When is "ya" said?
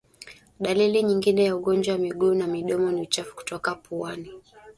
1.43-1.55